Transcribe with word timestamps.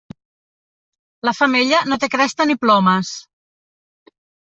La 1.29 1.35
femella 1.41 1.83
no 1.91 2.01
té 2.07 2.11
cresta 2.17 2.51
ni 2.55 2.59
plomes. 2.67 3.15